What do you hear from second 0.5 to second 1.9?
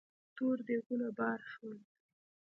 دېګونه بار شول.